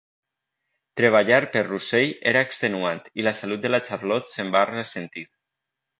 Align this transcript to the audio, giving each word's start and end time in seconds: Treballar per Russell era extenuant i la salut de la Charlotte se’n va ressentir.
Treballar 1.01 1.41
per 1.55 1.61
Russell 1.67 2.15
era 2.33 2.43
extenuant 2.47 3.03
i 3.23 3.27
la 3.29 3.37
salut 3.41 3.63
de 3.67 3.75
la 3.77 3.81
Charlotte 3.91 4.37
se’n 4.37 4.55
va 4.57 4.65
ressentir. 4.73 5.27